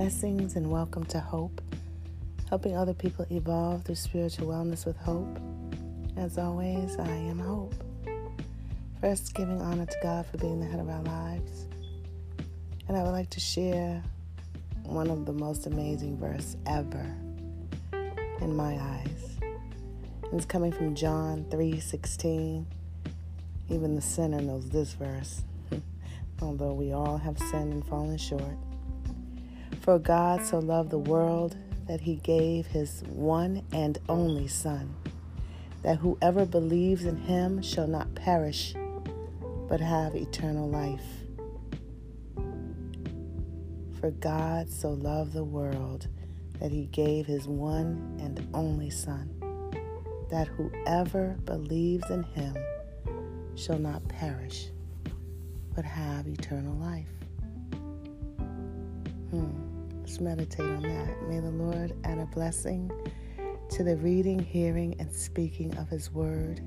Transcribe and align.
Blessings 0.00 0.56
and 0.56 0.70
welcome 0.70 1.04
to 1.04 1.20
Hope, 1.20 1.60
helping 2.48 2.74
other 2.74 2.94
people 2.94 3.26
evolve 3.30 3.84
through 3.84 3.96
spiritual 3.96 4.48
wellness 4.48 4.86
with 4.86 4.96
hope. 4.96 5.38
As 6.16 6.38
always, 6.38 6.96
I 6.98 7.06
am 7.06 7.38
Hope. 7.38 7.74
First, 9.02 9.34
giving 9.34 9.60
honor 9.60 9.84
to 9.84 9.96
God 10.02 10.24
for 10.24 10.38
being 10.38 10.58
the 10.58 10.64
head 10.64 10.80
of 10.80 10.88
our 10.88 11.02
lives. 11.02 11.66
And 12.88 12.96
I 12.96 13.02
would 13.02 13.10
like 13.10 13.28
to 13.28 13.40
share 13.40 14.02
one 14.84 15.10
of 15.10 15.26
the 15.26 15.34
most 15.34 15.66
amazing 15.66 16.16
verse 16.16 16.56
ever 16.64 17.14
in 18.40 18.56
my 18.56 18.78
eyes. 18.80 19.36
It's 20.32 20.46
coming 20.46 20.72
from 20.72 20.94
John 20.94 21.44
3:16. 21.50 22.64
Even 23.68 23.96
the 23.96 24.00
sinner 24.00 24.40
knows 24.40 24.70
this 24.70 24.94
verse, 24.94 25.42
although 26.40 26.72
we 26.72 26.90
all 26.94 27.18
have 27.18 27.38
sinned 27.38 27.74
and 27.74 27.84
fallen 27.84 28.16
short. 28.16 28.56
For 29.80 29.98
God 29.98 30.44
so 30.44 30.58
loved 30.58 30.90
the 30.90 30.98
world 30.98 31.56
that 31.88 32.02
he 32.02 32.16
gave 32.16 32.66
his 32.66 33.02
one 33.08 33.64
and 33.72 33.98
only 34.08 34.46
Son, 34.46 34.94
that 35.82 35.98
whoever 35.98 36.44
believes 36.44 37.04
in 37.04 37.16
him 37.16 37.62
shall 37.62 37.86
not 37.86 38.14
perish, 38.14 38.74
but 39.68 39.80
have 39.80 40.14
eternal 40.14 40.68
life. 40.68 41.04
For 44.00 44.10
God 44.10 44.70
so 44.70 44.90
loved 44.90 45.32
the 45.32 45.44
world 45.44 46.08
that 46.60 46.70
he 46.70 46.86
gave 46.86 47.26
his 47.26 47.48
one 47.48 48.16
and 48.20 48.46
only 48.54 48.90
Son, 48.90 49.28
that 50.30 50.48
whoever 50.48 51.36
believes 51.44 52.08
in 52.10 52.22
him 52.22 52.56
shall 53.56 53.78
not 53.78 54.06
perish, 54.08 54.68
but 55.74 55.84
have 55.84 56.26
eternal 56.26 56.74
life. 56.76 57.19
Hmm. 59.30 60.00
Let's 60.00 60.20
meditate 60.20 60.66
on 60.66 60.82
that. 60.82 61.22
May 61.28 61.38
the 61.38 61.52
Lord 61.52 61.94
add 62.02 62.18
a 62.18 62.26
blessing 62.26 62.90
to 63.70 63.84
the 63.84 63.96
reading, 63.96 64.40
hearing, 64.40 64.96
and 64.98 65.12
speaking 65.12 65.76
of 65.76 65.88
His 65.88 66.10
Word. 66.10 66.60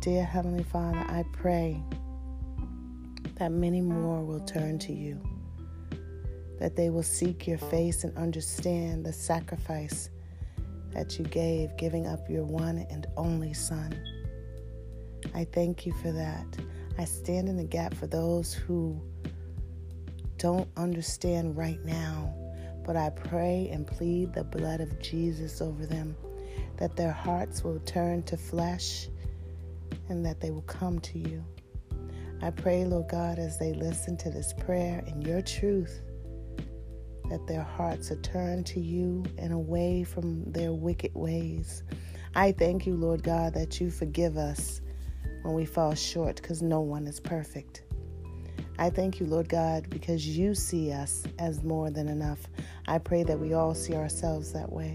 Dear 0.00 0.24
Heavenly 0.24 0.62
Father, 0.62 1.04
I 1.06 1.22
pray 1.32 1.82
that 3.34 3.52
many 3.52 3.82
more 3.82 4.24
will 4.24 4.40
turn 4.40 4.78
to 4.78 4.92
you, 4.94 5.20
that 6.58 6.76
they 6.76 6.88
will 6.88 7.02
seek 7.02 7.46
your 7.46 7.58
face 7.58 8.02
and 8.02 8.16
understand 8.16 9.04
the 9.04 9.12
sacrifice 9.12 10.08
that 10.92 11.18
you 11.18 11.26
gave, 11.26 11.76
giving 11.76 12.06
up 12.06 12.30
your 12.30 12.44
one 12.44 12.86
and 12.88 13.06
only 13.18 13.52
Son. 13.52 13.94
I 15.34 15.44
thank 15.44 15.84
you 15.84 15.92
for 15.92 16.10
that. 16.12 16.46
I 16.96 17.04
stand 17.04 17.50
in 17.50 17.58
the 17.58 17.64
gap 17.64 17.92
for 17.92 18.06
those 18.06 18.54
who 18.54 18.98
don't 20.38 20.68
understand 20.76 21.56
right 21.56 21.82
now, 21.84 22.34
but 22.84 22.96
I 22.96 23.10
pray 23.10 23.68
and 23.72 23.86
plead 23.86 24.32
the 24.32 24.44
blood 24.44 24.80
of 24.80 25.00
Jesus 25.00 25.60
over 25.60 25.86
them, 25.86 26.16
that 26.76 26.96
their 26.96 27.12
hearts 27.12 27.64
will 27.64 27.80
turn 27.80 28.22
to 28.24 28.36
flesh 28.36 29.08
and 30.08 30.24
that 30.24 30.40
they 30.40 30.50
will 30.50 30.62
come 30.62 30.98
to 31.00 31.18
you. 31.18 31.44
I 32.42 32.50
pray, 32.50 32.84
Lord 32.84 33.08
God, 33.08 33.38
as 33.38 33.58
they 33.58 33.72
listen 33.72 34.16
to 34.18 34.30
this 34.30 34.52
prayer 34.52 35.02
and 35.06 35.26
your 35.26 35.40
truth, 35.40 36.02
that 37.30 37.46
their 37.46 37.62
hearts 37.62 38.10
are 38.10 38.20
turned 38.20 38.66
to 38.66 38.80
you 38.80 39.24
and 39.38 39.52
away 39.52 40.04
from 40.04 40.44
their 40.52 40.72
wicked 40.72 41.12
ways. 41.14 41.82
I 42.34 42.52
thank 42.52 42.86
you, 42.86 42.94
Lord 42.94 43.22
God, 43.22 43.54
that 43.54 43.80
you 43.80 43.90
forgive 43.90 44.36
us 44.36 44.80
when 45.42 45.54
we 45.54 45.64
fall 45.64 45.94
short 45.94 46.36
because 46.36 46.60
no 46.60 46.80
one 46.80 47.06
is 47.06 47.18
perfect. 47.18 47.85
I 48.78 48.90
thank 48.90 49.20
you, 49.20 49.26
Lord 49.26 49.48
God, 49.48 49.88
because 49.88 50.26
you 50.28 50.54
see 50.54 50.92
us 50.92 51.24
as 51.38 51.62
more 51.62 51.90
than 51.90 52.08
enough. 52.08 52.46
I 52.86 52.98
pray 52.98 53.22
that 53.22 53.38
we 53.38 53.54
all 53.54 53.74
see 53.74 53.94
ourselves 53.94 54.52
that 54.52 54.70
way. 54.70 54.94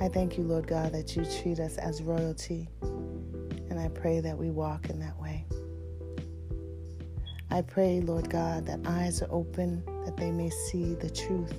I 0.00 0.08
thank 0.08 0.38
you, 0.38 0.44
Lord 0.44 0.68
God, 0.68 0.92
that 0.92 1.16
you 1.16 1.24
treat 1.24 1.58
us 1.58 1.78
as 1.78 2.00
royalty, 2.00 2.68
and 2.80 3.78
I 3.78 3.88
pray 3.88 4.20
that 4.20 4.38
we 4.38 4.50
walk 4.50 4.88
in 4.88 5.00
that 5.00 5.18
way. 5.20 5.44
I 7.50 7.60
pray, 7.62 8.00
Lord 8.00 8.30
God, 8.30 8.66
that 8.66 8.80
eyes 8.86 9.20
are 9.20 9.28
open 9.30 9.82
that 10.06 10.16
they 10.16 10.30
may 10.30 10.50
see 10.50 10.94
the 10.94 11.10
truth. 11.10 11.54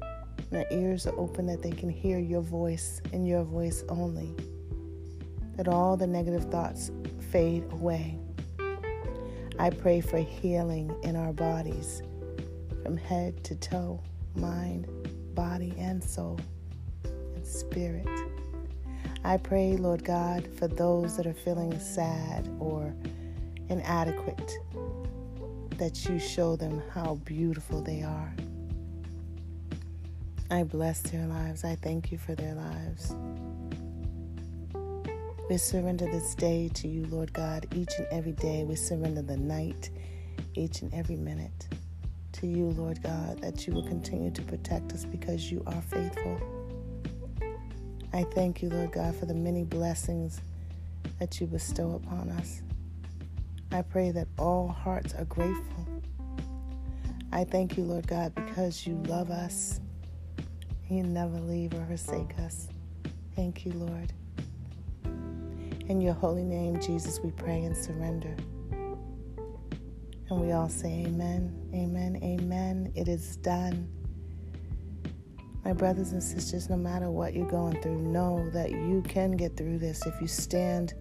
And 0.00 0.52
that 0.52 0.72
ears 0.72 1.06
are 1.06 1.18
open 1.18 1.46
that 1.46 1.62
they 1.62 1.70
can 1.70 1.90
hear 1.90 2.18
your 2.18 2.40
voice 2.40 3.02
and 3.12 3.28
your 3.28 3.44
voice 3.44 3.84
only. 3.90 4.34
That 5.56 5.68
all 5.68 5.98
the 5.98 6.06
negative 6.06 6.44
thoughts 6.50 6.90
fade 7.30 7.64
away 7.72 8.18
I 9.58 9.70
pray 9.70 10.02
for 10.02 10.18
healing 10.18 10.94
in 11.02 11.16
our 11.16 11.32
bodies 11.32 12.02
from 12.82 12.98
head 12.98 13.42
to 13.44 13.54
toe, 13.56 14.02
mind, 14.34 14.86
body, 15.34 15.72
and 15.78 16.04
soul, 16.04 16.38
and 17.04 17.46
spirit. 17.46 18.06
I 19.24 19.38
pray, 19.38 19.76
Lord 19.76 20.04
God, 20.04 20.46
for 20.58 20.68
those 20.68 21.16
that 21.16 21.26
are 21.26 21.32
feeling 21.32 21.78
sad 21.80 22.48
or 22.60 22.94
inadequate, 23.70 24.52
that 25.78 26.06
you 26.06 26.18
show 26.18 26.54
them 26.56 26.82
how 26.92 27.14
beautiful 27.24 27.80
they 27.80 28.02
are. 28.02 28.34
I 30.50 30.64
bless 30.64 31.00
their 31.00 31.26
lives. 31.26 31.64
I 31.64 31.76
thank 31.76 32.12
you 32.12 32.18
for 32.18 32.34
their 32.34 32.54
lives. 32.54 33.16
We 35.48 35.58
surrender 35.58 36.06
this 36.06 36.34
day 36.34 36.68
to 36.74 36.88
you, 36.88 37.06
Lord 37.06 37.32
God, 37.32 37.68
each 37.72 37.92
and 37.98 38.06
every 38.10 38.32
day. 38.32 38.64
We 38.64 38.74
surrender 38.74 39.22
the 39.22 39.36
night, 39.36 39.90
each 40.54 40.82
and 40.82 40.92
every 40.92 41.14
minute 41.14 41.68
to 42.32 42.48
you, 42.48 42.70
Lord 42.70 43.00
God, 43.00 43.40
that 43.42 43.64
you 43.64 43.72
will 43.72 43.86
continue 43.86 44.32
to 44.32 44.42
protect 44.42 44.92
us 44.92 45.04
because 45.04 45.52
you 45.52 45.62
are 45.68 45.80
faithful. 45.82 46.40
I 48.12 48.24
thank 48.34 48.60
you, 48.60 48.70
Lord 48.70 48.90
God, 48.90 49.14
for 49.14 49.26
the 49.26 49.34
many 49.34 49.62
blessings 49.62 50.40
that 51.20 51.40
you 51.40 51.46
bestow 51.46 51.92
upon 51.92 52.30
us. 52.30 52.62
I 53.70 53.82
pray 53.82 54.10
that 54.10 54.26
all 54.40 54.66
hearts 54.66 55.14
are 55.14 55.26
grateful. 55.26 55.86
I 57.30 57.44
thank 57.44 57.76
you, 57.76 57.84
Lord 57.84 58.08
God, 58.08 58.34
because 58.34 58.84
you 58.84 59.00
love 59.06 59.30
us. 59.30 59.80
You 60.88 61.04
never 61.04 61.38
leave 61.38 61.72
or 61.72 61.84
forsake 61.86 62.36
us. 62.40 62.66
Thank 63.36 63.64
you, 63.64 63.70
Lord. 63.72 64.12
In 65.88 66.00
your 66.00 66.14
holy 66.14 66.42
name, 66.42 66.80
Jesus, 66.80 67.20
we 67.22 67.30
pray 67.30 67.62
and 67.62 67.76
surrender. 67.76 68.34
And 70.28 70.40
we 70.40 70.50
all 70.50 70.68
say, 70.68 71.04
Amen, 71.06 71.54
Amen, 71.72 72.18
Amen. 72.24 72.92
It 72.96 73.06
is 73.06 73.36
done. 73.36 73.88
My 75.64 75.72
brothers 75.72 76.10
and 76.10 76.20
sisters, 76.20 76.68
no 76.68 76.76
matter 76.76 77.08
what 77.12 77.34
you're 77.34 77.48
going 77.48 77.80
through, 77.82 78.02
know 78.02 78.50
that 78.50 78.72
you 78.72 79.00
can 79.06 79.36
get 79.36 79.56
through 79.56 79.78
this 79.78 80.04
if 80.06 80.20
you 80.20 80.26
stand 80.26 80.94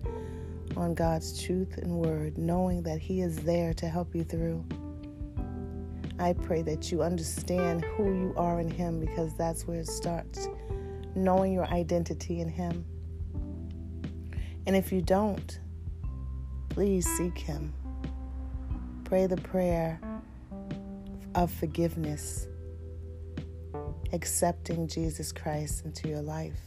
on 0.78 0.94
God's 0.94 1.41
truth 1.44 1.79
and 1.79 1.91
word, 1.91 2.38
knowing 2.38 2.84
that 2.84 3.00
He 3.00 3.22
is 3.22 3.38
there 3.38 3.74
to 3.74 3.88
help 3.88 4.13
you 4.13 4.24
through. 4.24 4.63
I 6.19 6.34
pray 6.34 6.62
that 6.62 6.91
you 6.91 7.01
understand 7.01 7.84
who 7.84 8.13
you 8.13 8.34
are 8.38 8.59
in 8.59 8.69
Him 8.69 9.00
because 9.00 9.35
that's 9.35 9.66
where 9.66 9.79
it 9.79 9.88
starts. 9.88 10.47
Knowing 11.16 11.53
your 11.53 11.66
identity 11.66 12.40
in 12.40 12.50
Him. 12.50 12.85
And 14.67 14.75
if 14.75 14.91
you 14.91 15.01
don't, 15.01 15.59
please 16.69 17.07
seek 17.17 17.37
Him. 17.37 17.73
Pray 19.03 19.27
the 19.27 19.37
prayer 19.37 19.99
of 21.35 21.51
forgiveness, 21.51 22.47
accepting 24.13 24.87
Jesus 24.87 25.31
Christ 25.31 25.85
into 25.85 26.07
your 26.07 26.21
life. 26.21 26.59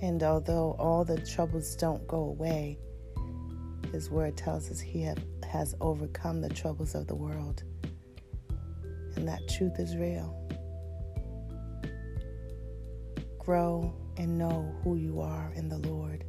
And 0.00 0.22
although 0.22 0.76
all 0.78 1.04
the 1.04 1.20
troubles 1.20 1.76
don't 1.76 2.06
go 2.08 2.18
away, 2.18 2.78
His 3.92 4.10
Word 4.10 4.36
tells 4.36 4.70
us 4.70 4.80
He 4.80 5.02
have, 5.02 5.18
has 5.48 5.74
overcome 5.80 6.40
the 6.40 6.48
troubles 6.48 6.94
of 6.94 7.06
the 7.06 7.14
world. 7.14 7.62
And 9.16 9.26
that 9.28 9.40
truth 9.48 9.78
is 9.78 9.96
real. 9.96 10.34
Grow 13.38 13.94
and 14.18 14.36
know 14.36 14.74
who 14.82 14.96
you 14.96 15.20
are 15.20 15.52
in 15.54 15.68
the 15.68 15.78
Lord. 15.78 16.24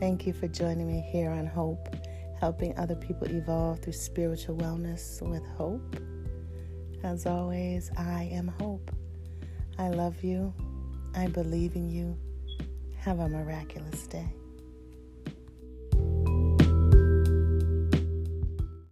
Thank 0.00 0.26
you 0.26 0.32
for 0.32 0.48
joining 0.48 0.86
me 0.86 1.00
here 1.12 1.30
on 1.30 1.46
Hope, 1.46 1.94
helping 2.40 2.76
other 2.78 2.96
people 2.96 3.28
evolve 3.28 3.80
through 3.80 3.92
spiritual 3.92 4.56
wellness 4.56 5.20
with 5.22 5.44
hope. 5.56 5.96
As 7.02 7.26
always, 7.26 7.90
I 7.96 8.28
am 8.32 8.48
Hope. 8.48 8.90
I 9.78 9.88
love 9.88 10.22
you. 10.22 10.54
I 11.14 11.26
believe 11.26 11.76
in 11.76 11.88
you. 11.88 12.16
Have 12.98 13.20
a 13.20 13.28
miraculous 13.28 14.06
day. 14.06 14.32